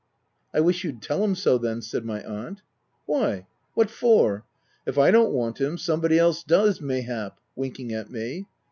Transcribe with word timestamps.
* 0.29 0.53
I 0.55 0.61
wish 0.61 0.83
you'd 0.83 1.03
tell 1.03 1.23
him 1.23 1.35
so, 1.35 1.59
then/' 1.59 1.83
said 1.83 2.05
my 2.05 2.23
aunt." 2.23 2.63
Why, 3.05 3.45
what 3.75 3.91
for? 3.91 4.45
If 4.83 4.97
I 4.97 5.11
don't 5.11 5.31
want 5.31 5.61
him, 5.61 5.77
some, 5.77 6.01
body 6.01 6.17
does 6.47 6.81
mayhap 6.81 7.39
(winking 7.55 7.93
at 7.93 8.09
me). 8.09 8.47